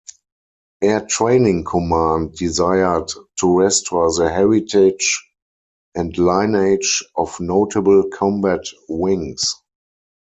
Air 0.81 1.05
Training 1.05 1.63
Command 1.63 2.33
desired 2.33 3.09
to 3.39 3.59
restore 3.59 4.11
the 4.11 4.29
heritage 4.31 5.29
and 5.93 6.17
lineage 6.17 7.03
of 7.15 7.39
notable 7.39 8.05
combat 8.11 8.63
wings. 8.89 9.53